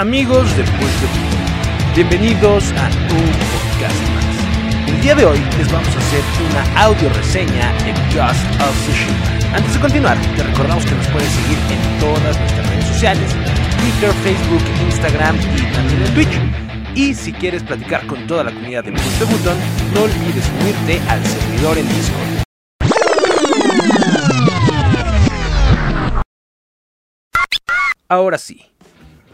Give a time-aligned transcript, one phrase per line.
[0.00, 4.88] Amigos de Puerto Rico, bienvenidos a un podcast más.
[4.88, 9.54] El día de hoy les vamos a hacer una audio reseña de Ghost of Tsushima.
[9.54, 13.30] Antes de continuar, te recordamos que nos puedes seguir en todas nuestras redes sociales,
[13.78, 16.40] Twitter, Facebook, Instagram y también en Twitch.
[16.94, 19.58] Y si quieres platicar con toda la comunidad de Push Button,
[19.92, 22.40] no olvides unirte al servidor en Discord.
[28.08, 28.70] Ahora sí,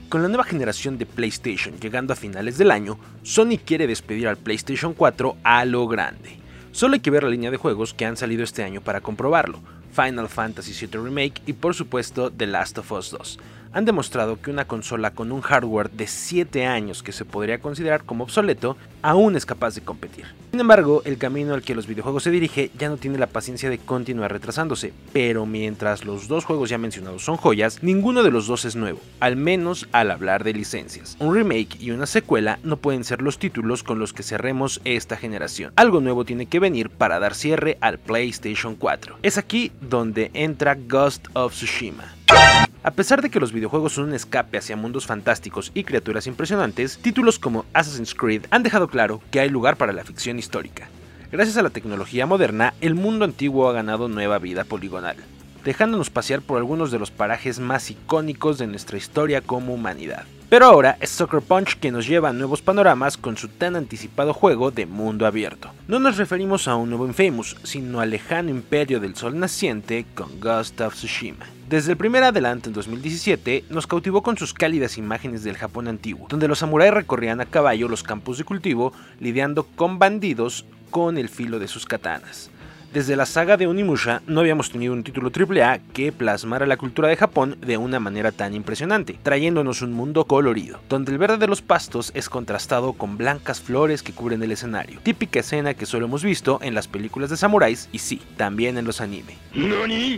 [0.08, 4.36] con la nueva generación de PlayStation llegando a finales del año, Sony quiere despedir al
[4.36, 6.38] PlayStation 4 a lo grande.
[6.72, 9.60] Solo hay que ver la línea de juegos que han salido este año para comprobarlo.
[9.92, 13.38] Final Fantasy VII Remake y por supuesto The Last of Us 2
[13.76, 18.04] han demostrado que una consola con un hardware de 7 años que se podría considerar
[18.04, 20.24] como obsoleto aún es capaz de competir.
[20.50, 23.68] Sin embargo, el camino al que los videojuegos se dirige ya no tiene la paciencia
[23.68, 28.46] de continuar retrasándose, pero mientras los dos juegos ya mencionados son joyas, ninguno de los
[28.46, 31.18] dos es nuevo, al menos al hablar de licencias.
[31.20, 35.18] Un remake y una secuela no pueden ser los títulos con los que cerremos esta
[35.18, 35.74] generación.
[35.76, 39.18] Algo nuevo tiene que venir para dar cierre al PlayStation 4.
[39.22, 42.15] Es aquí donde entra Ghost of Tsushima.
[42.28, 46.98] A pesar de que los videojuegos son un escape hacia mundos fantásticos y criaturas impresionantes,
[46.98, 50.88] títulos como Assassin's Creed han dejado claro que hay lugar para la ficción histórica.
[51.32, 55.16] Gracias a la tecnología moderna, el mundo antiguo ha ganado nueva vida poligonal,
[55.64, 60.24] dejándonos pasear por algunos de los parajes más icónicos de nuestra historia como humanidad.
[60.48, 64.32] Pero ahora es Soccer Punch que nos lleva a nuevos panoramas con su tan anticipado
[64.32, 65.72] juego de mundo abierto.
[65.88, 70.38] No nos referimos a un nuevo Infamous, sino al lejano imperio del sol naciente con
[70.38, 71.46] Ghost of Tsushima.
[71.68, 76.28] Desde el primer adelanto en 2017, nos cautivó con sus cálidas imágenes del Japón antiguo,
[76.30, 81.28] donde los samuráis recorrían a caballo los campos de cultivo, lidiando con bandidos con el
[81.28, 82.50] filo de sus katanas.
[82.92, 87.08] Desde la saga de Onimusha no habíamos tenido un título AAA que plasmara la cultura
[87.08, 91.46] de Japón de una manera tan impresionante, trayéndonos un mundo colorido, donde el verde de
[91.46, 96.06] los pastos es contrastado con blancas flores que cubren el escenario, típica escena que solo
[96.06, 99.36] hemos visto en las películas de samuráis y sí, también en los anime.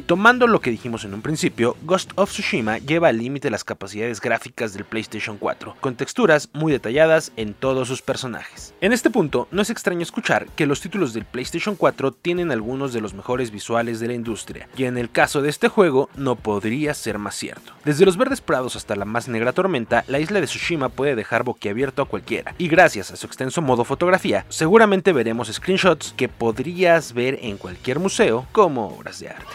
[0.06, 4.20] Tomando lo que dijimos en un principio, Ghost of Tsushima lleva al límite las capacidades
[4.20, 8.75] gráficas del PlayStation 4, con texturas muy detalladas en todos sus personajes.
[8.81, 12.57] En este punto, no es extraño escuchar que los títulos del PlayStation 4 tienen algún
[12.58, 16.10] algunos de los mejores visuales de la industria, y en el caso de este juego
[16.16, 17.72] no podría ser más cierto.
[17.84, 21.44] Desde los verdes prados hasta la más negra tormenta, la isla de Tsushima puede dejar
[21.44, 27.12] boquiabierto a cualquiera, y gracias a su extenso modo fotografía, seguramente veremos screenshots que podrías
[27.12, 29.54] ver en cualquier museo como obras de arte.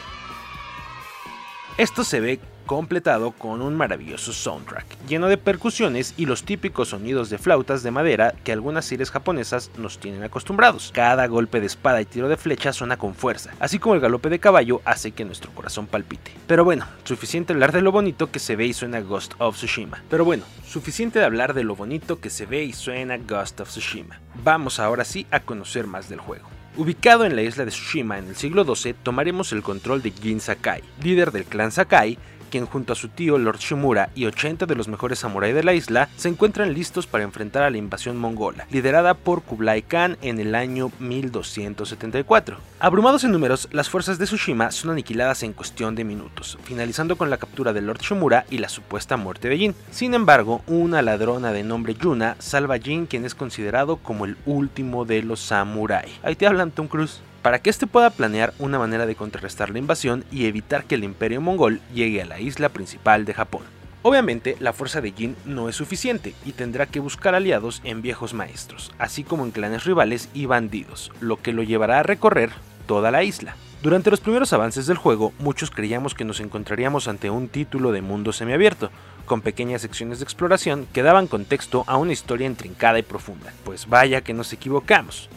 [1.77, 7.29] Esto se ve completado con un maravilloso soundtrack, lleno de percusiones y los típicos sonidos
[7.29, 10.91] de flautas de madera que algunas series japonesas nos tienen acostumbrados.
[10.93, 14.29] Cada golpe de espada y tiro de flecha suena con fuerza, así como el galope
[14.29, 16.31] de caballo hace que nuestro corazón palpite.
[16.47, 20.01] Pero bueno, suficiente hablar de lo bonito que se ve y suena Ghost of Tsushima.
[20.09, 23.69] Pero bueno, suficiente de hablar de lo bonito que se ve y suena Ghost of
[23.69, 24.19] Tsushima.
[24.43, 26.47] Vamos ahora sí a conocer más del juego.
[26.75, 30.39] Ubicado en la isla de Tsushima en el siglo XII, tomaremos el control de Jin
[30.39, 32.17] Sakai, líder del clan Sakai,
[32.53, 35.73] quien junto a su tío Lord Shimura y 80 de los mejores samuráis de la
[35.73, 40.39] isla se encuentran listos para enfrentar a la invasión mongola, liderada por Kublai Khan en
[40.39, 42.57] el año 1274.
[42.79, 47.31] Abrumados en números, las fuerzas de Tsushima son aniquiladas en cuestión de minutos, finalizando con
[47.31, 49.75] la captura de Lord Shimura y la supuesta muerte de Jin.
[49.89, 54.37] Sin embargo, una ladrona de nombre Yuna salva a Jin, quien es considerado como el
[54.45, 56.11] último de los samuráis.
[56.21, 59.77] Ahí te hablan Tom Cruise para que éste pueda planear una manera de contrarrestar la
[59.77, 63.63] invasión y evitar que el imperio mongol llegue a la isla principal de Japón.
[64.01, 68.33] Obviamente, la fuerza de Jin no es suficiente y tendrá que buscar aliados en viejos
[68.33, 72.51] maestros, así como en clanes rivales y bandidos, lo que lo llevará a recorrer
[72.87, 73.55] toda la isla.
[73.81, 78.01] Durante los primeros avances del juego, muchos creíamos que nos encontraríamos ante un título de
[78.01, 78.89] mundo semiabierto,
[79.25, 83.53] con pequeñas secciones de exploración que daban contexto a una historia intrincada y profunda.
[83.65, 85.29] Pues vaya que nos equivocamos.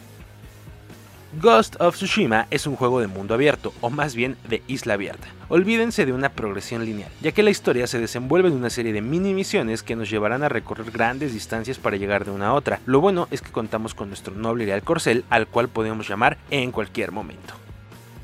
[1.33, 5.27] Ghost of Tsushima es un juego de mundo abierto, o más bien de isla abierta.
[5.49, 9.01] Olvídense de una progresión lineal, ya que la historia se desenvuelve en una serie de
[9.01, 12.79] mini misiones que nos llevarán a recorrer grandes distancias para llegar de una a otra.
[12.85, 16.71] Lo bueno es que contamos con nuestro noble leal corcel, al cual podemos llamar en
[16.71, 17.55] cualquier momento.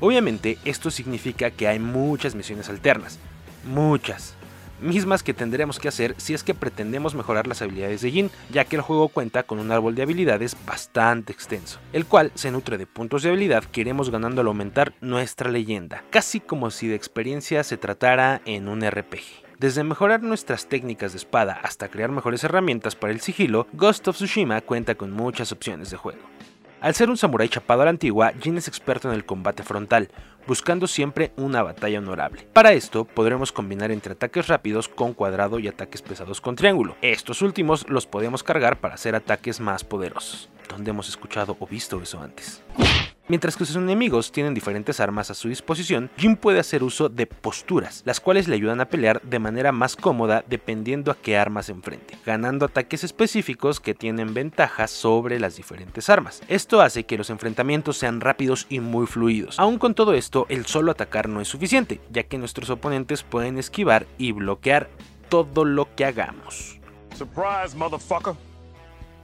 [0.00, 3.18] Obviamente, esto significa que hay muchas misiones alternas.
[3.66, 4.34] Muchas
[4.80, 8.64] mismas que tendremos que hacer si es que pretendemos mejorar las habilidades de Jin, ya
[8.64, 12.78] que el juego cuenta con un árbol de habilidades bastante extenso, el cual se nutre
[12.78, 16.94] de puntos de habilidad que iremos ganando al aumentar nuestra leyenda, casi como si de
[16.94, 19.44] experiencia se tratara en un RPG.
[19.58, 24.16] Desde mejorar nuestras técnicas de espada hasta crear mejores herramientas para el sigilo, Ghost of
[24.16, 26.20] Tsushima cuenta con muchas opciones de juego.
[26.84, 30.10] Al ser un samurái chapado a la antigua, Jin es experto en el combate frontal,
[30.46, 32.46] buscando siempre una batalla honorable.
[32.52, 36.94] Para esto, podremos combinar entre ataques rápidos con cuadrado y ataques pesados con triángulo.
[37.00, 40.50] Estos últimos los podemos cargar para hacer ataques más poderosos.
[40.68, 42.62] ¿Dónde hemos escuchado o visto eso antes?
[43.26, 47.26] Mientras que sus enemigos tienen diferentes armas a su disposición, Jin puede hacer uso de
[47.26, 51.70] posturas, las cuales le ayudan a pelear de manera más cómoda dependiendo a qué armas
[51.70, 56.42] enfrente, ganando ataques específicos que tienen ventajas sobre las diferentes armas.
[56.48, 59.58] Esto hace que los enfrentamientos sean rápidos y muy fluidos.
[59.58, 63.56] Aún con todo esto, el solo atacar no es suficiente, ya que nuestros oponentes pueden
[63.56, 64.90] esquivar y bloquear
[65.30, 66.78] todo lo que hagamos.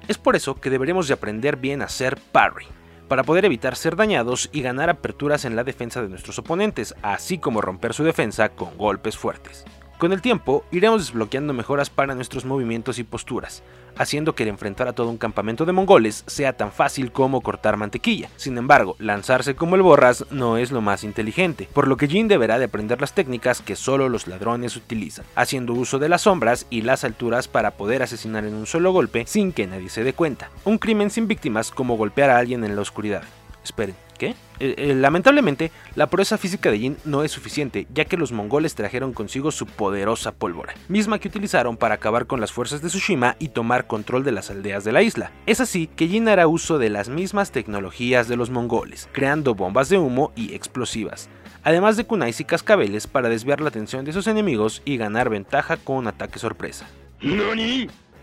[0.08, 2.66] es por eso que deberemos de aprender bien a hacer parry,
[3.10, 7.38] para poder evitar ser dañados y ganar aperturas en la defensa de nuestros oponentes, así
[7.38, 9.64] como romper su defensa con golpes fuertes.
[10.00, 13.62] Con el tiempo, iremos desbloqueando mejoras para nuestros movimientos y posturas,
[13.98, 17.76] haciendo que el enfrentar a todo un campamento de mongoles sea tan fácil como cortar
[17.76, 18.30] mantequilla.
[18.36, 22.28] Sin embargo, lanzarse como el borras no es lo más inteligente, por lo que Jin
[22.28, 26.66] deberá de aprender las técnicas que solo los ladrones utilizan, haciendo uso de las sombras
[26.70, 30.14] y las alturas para poder asesinar en un solo golpe sin que nadie se dé
[30.14, 30.48] cuenta.
[30.64, 33.24] Un crimen sin víctimas como golpear a alguien en la oscuridad.
[33.62, 34.34] Esperen, ¿qué?
[34.60, 38.74] Eh, eh, lamentablemente, la proeza física de Jin no es suficiente, ya que los mongoles
[38.74, 43.36] trajeron consigo su poderosa pólvora, misma que utilizaron para acabar con las fuerzas de Tsushima
[43.38, 45.32] y tomar control de las aldeas de la isla.
[45.46, 49.88] Es así que Jin hará uso de las mismas tecnologías de los mongoles, creando bombas
[49.88, 51.30] de humo y explosivas,
[51.62, 55.78] además de kunais y cascabeles para desviar la atención de sus enemigos y ganar ventaja
[55.78, 56.86] con un ataque sorpresa.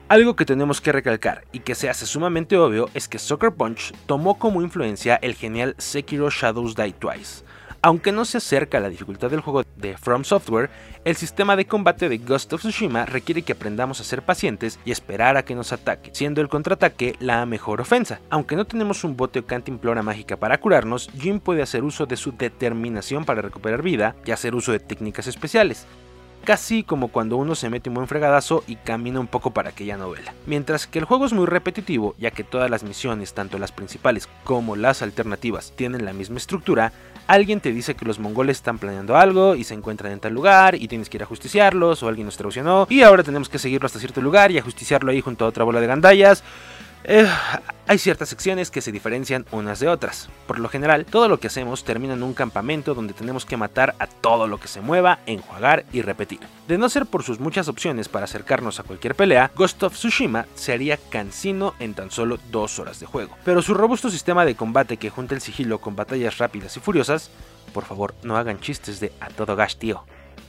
[0.10, 3.92] Algo que tenemos que recalcar y que se hace sumamente obvio es que Soccer Punch
[4.06, 7.44] tomó como influencia el genial Sekiro Shadows Die Twice.
[7.82, 10.70] Aunque no se acerca a la dificultad del juego de From Software,
[11.04, 14.92] el sistema de combate de Ghost of Tsushima requiere que aprendamos a ser pacientes y
[14.92, 18.22] esperar a que nos ataque, siendo el contraataque la mejor ofensa.
[18.30, 22.16] Aunque no tenemos un bote o cantimplora mágica para curarnos, Jin puede hacer uso de
[22.16, 25.86] su determinación para recuperar vida y hacer uso de técnicas especiales
[26.48, 29.98] casi como cuando uno se mete un buen fregadazo y camina un poco para aquella
[29.98, 30.34] novela.
[30.46, 34.30] Mientras que el juego es muy repetitivo, ya que todas las misiones, tanto las principales
[34.46, 36.94] como las alternativas, tienen la misma estructura,
[37.28, 40.76] alguien te dice que los mongoles están planeando algo y se encuentran en tal lugar
[40.76, 43.88] y tienes que ir a justiciarlos o alguien nos traicionó y ahora tenemos que seguirlo
[43.88, 46.46] hasta cierto lugar y ajusticiarlo ahí junto a otra bola de gandallas.
[47.04, 47.28] Eh,
[47.88, 50.30] hay ciertas secciones que se diferencian unas de otras.
[50.46, 53.96] Por lo general, todo lo que hacemos termina en un campamento donde tenemos que matar
[54.00, 56.40] a todo lo que se mueva, enjuagar y repetir.
[56.68, 60.48] De no ser por sus muchas opciones para acercarnos a cualquier pelea, Ghost of Tsushima
[60.56, 63.38] se haría cansino en tan solo dos horas de juego.
[63.46, 67.32] Pero su robusto sistema de combate que junta el sigilo con batallas rápidas y furiosas,
[67.74, 70.04] por favor no hagan chistes de a todo gas tío,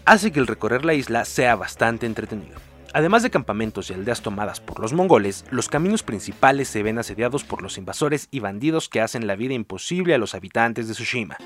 [0.05, 2.68] hace que el recorrer la isla sea bastante entretenido.
[2.95, 7.45] Además de campamentos y aldeas tomadas por los mongoles, los caminos principales se ven asediados
[7.45, 11.37] por los invasores y bandidos que hacen la vida imposible a los habitantes de Tsushima.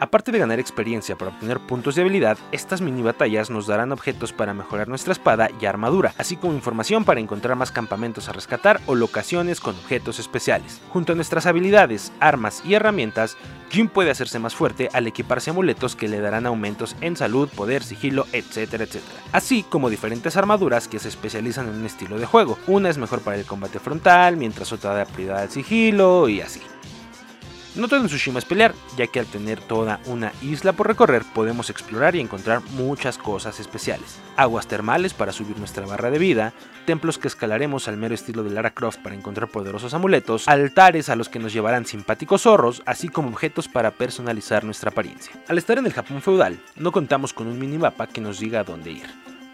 [0.00, 4.32] Aparte de ganar experiencia para obtener puntos de habilidad, estas mini batallas nos darán objetos
[4.32, 8.80] para mejorar nuestra espada y armadura, así como información para encontrar más campamentos a rescatar
[8.86, 10.80] o locaciones con objetos especiales.
[10.90, 13.36] Junto a nuestras habilidades, armas y herramientas,
[13.74, 17.82] Jin puede hacerse más fuerte al equiparse amuletos que le darán aumentos en salud, poder,
[17.82, 19.20] sigilo, etcétera, etcétera.
[19.32, 22.56] Así como diferentes armaduras que se especializan en un estilo de juego.
[22.68, 26.60] Una es mejor para el combate frontal, mientras otra da prioridad al sigilo y así.
[27.74, 31.24] No todo en Tsushima es pelear, ya que al tener toda una isla por recorrer
[31.34, 34.20] podemos explorar y encontrar muchas cosas especiales.
[34.36, 36.52] Aguas termales para subir nuestra barra de vida,
[36.86, 41.16] templos que escalaremos al mero estilo de Lara Croft para encontrar poderosos amuletos, altares a
[41.16, 45.34] los que nos llevarán simpáticos zorros, así como objetos para personalizar nuestra apariencia.
[45.48, 48.64] Al estar en el Japón feudal, no contamos con un minimapa que nos diga a
[48.64, 49.06] dónde ir.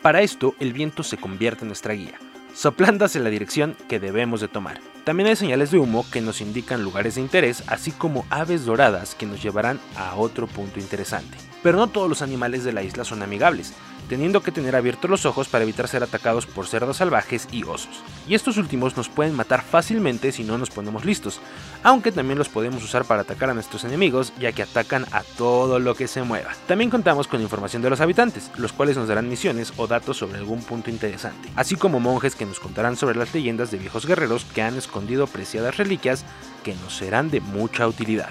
[0.02, 2.18] Para esto, el viento se convierte en nuestra guía,
[2.52, 4.78] soplando hacia la dirección que debemos de tomar.
[5.10, 9.16] También hay señales de humo que nos indican lugares de interés, así como aves doradas
[9.16, 11.36] que nos llevarán a otro punto interesante.
[11.64, 13.74] Pero no todos los animales de la isla son amigables,
[14.10, 18.02] teniendo que tener abiertos los ojos para evitar ser atacados por cerdos salvajes y osos.
[18.26, 21.40] Y estos últimos nos pueden matar fácilmente si no nos ponemos listos,
[21.84, 25.78] aunque también los podemos usar para atacar a nuestros enemigos ya que atacan a todo
[25.78, 26.50] lo que se mueva.
[26.66, 30.38] También contamos con información de los habitantes, los cuales nos darán misiones o datos sobre
[30.38, 34.44] algún punto interesante, así como monjes que nos contarán sobre las leyendas de viejos guerreros
[34.44, 36.26] que han escondido preciadas reliquias
[36.62, 38.28] que nos serán de mucha utilidad.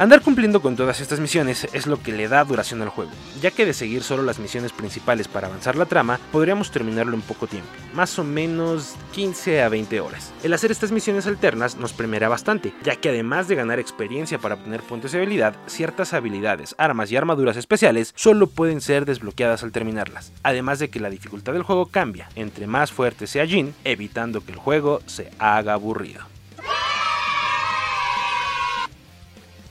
[0.00, 3.10] Andar cumpliendo con todas estas misiones es lo que le da duración al juego,
[3.42, 7.20] ya que de seguir solo las misiones principales para avanzar la trama, podríamos terminarlo en
[7.20, 10.32] poco tiempo, más o menos 15 a 20 horas.
[10.42, 14.54] El hacer estas misiones alternas nos premiará bastante, ya que además de ganar experiencia para
[14.54, 19.70] obtener puntos de habilidad, ciertas habilidades, armas y armaduras especiales solo pueden ser desbloqueadas al
[19.70, 24.40] terminarlas, además de que la dificultad del juego cambia entre más fuerte sea Jin, evitando
[24.40, 26.22] que el juego se haga aburrido.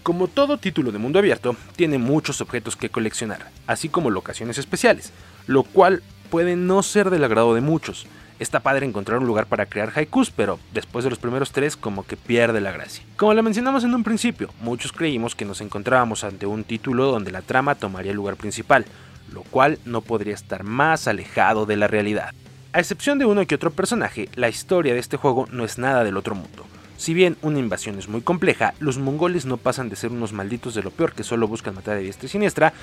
[0.10, 5.14] Como todo título de mundo abierto, tiene muchos objetos que coleccionar, así como locaciones especiales,
[5.46, 6.02] lo cual
[6.32, 8.08] puede no ser del agrado de muchos.
[8.40, 12.08] Está padre encontrar un lugar para crear haikus, pero después de los primeros tres como
[12.08, 13.04] que pierde la gracia.
[13.18, 17.30] Como lo mencionamos en un principio, muchos creímos que nos encontrábamos ante un título donde
[17.30, 18.86] la trama tomaría el lugar principal,
[19.32, 22.34] lo cual no podría estar más alejado de la realidad.
[22.74, 26.04] A excepción de uno que otro personaje, la historia de este juego no es nada
[26.04, 26.66] del otro mundo.
[27.00, 30.76] Si bien una invasión es muy compleja, los mongoles no pasan de ser unos malditos
[30.76, 32.74] de lo peor que solo buscan matar a diestra y siniestra,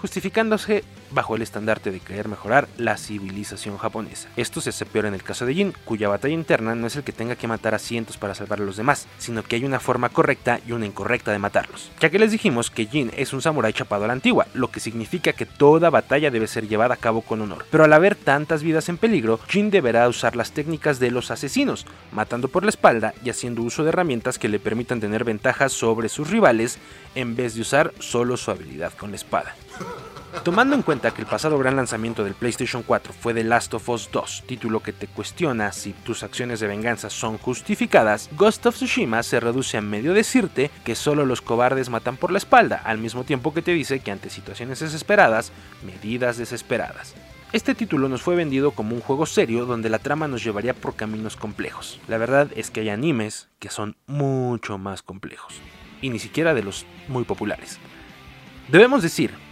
[0.00, 4.28] justificándose bajo el estandarte de querer mejorar la civilización japonesa.
[4.36, 7.04] Esto se hace peor en el caso de Jin, cuya batalla interna no es el
[7.04, 9.80] que tenga que matar a cientos para salvar a los demás, sino que hay una
[9.80, 11.90] forma correcta y una incorrecta de matarlos.
[12.00, 14.80] Ya que les dijimos que Jin es un samurái chapado a la antigua, lo que
[14.80, 17.66] significa que toda batalla debe ser llevada a cabo con honor.
[17.70, 21.86] Pero al haber tantas vidas en peligro, Jin deberá usar las técnicas de los asesinos,
[22.12, 26.08] matando por la espalda y haciendo uso de herramientas que le permitan tener ventajas sobre
[26.08, 26.78] sus rivales
[27.14, 29.54] en vez de usar solo su habilidad con la espada.
[30.44, 33.88] Tomando en cuenta que el pasado gran lanzamiento del PlayStation 4 fue The Last of
[33.88, 38.76] Us 2, título que te cuestiona si tus acciones de venganza son justificadas, Ghost of
[38.76, 42.98] Tsushima se reduce a medio decirte que solo los cobardes matan por la espalda, al
[42.98, 45.52] mismo tiempo que te dice que ante situaciones desesperadas,
[45.84, 47.14] medidas desesperadas.
[47.52, 50.94] Este título nos fue vendido como un juego serio donde la trama nos llevaría por
[50.94, 52.00] caminos complejos.
[52.08, 55.54] La verdad es que hay animes que son mucho más complejos,
[56.00, 57.78] y ni siquiera de los muy populares.
[58.68, 59.49] Debemos decir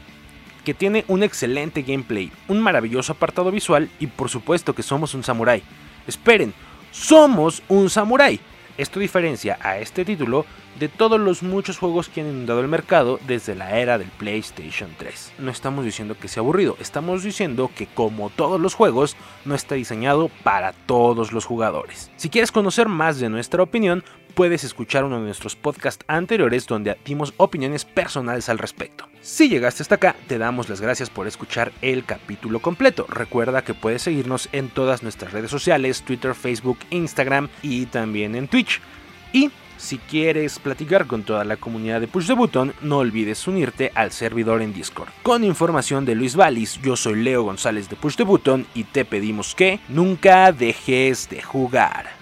[0.69, 5.25] que tiene un excelente gameplay, un maravilloso apartado visual y por supuesto que somos un
[5.25, 5.63] samurái.
[6.07, 6.53] Esperen,
[6.91, 8.39] somos un samurái.
[8.77, 10.45] Esto diferencia a este título
[10.79, 14.91] de todos los muchos juegos que han inundado el mercado desde la era del PlayStation
[14.97, 15.33] 3.
[15.39, 19.75] No estamos diciendo que sea aburrido, estamos diciendo que como todos los juegos, no está
[19.75, 22.11] diseñado para todos los jugadores.
[22.17, 24.05] Si quieres conocer más de nuestra opinión,
[24.35, 29.09] puedes escuchar uno de nuestros podcasts anteriores donde dimos opiniones personales al respecto.
[29.21, 33.05] Si llegaste hasta acá, te damos las gracias por escuchar el capítulo completo.
[33.09, 38.47] Recuerda que puedes seguirnos en todas nuestras redes sociales, Twitter, Facebook, Instagram y también en
[38.47, 38.81] Twitch.
[39.33, 43.91] Y si quieres platicar con toda la comunidad de Push the Button, no olvides unirte
[43.95, 45.09] al servidor en Discord.
[45.23, 49.05] Con información de Luis Valis, yo soy Leo González de Push the Button y te
[49.05, 52.18] pedimos que nunca dejes de jugar.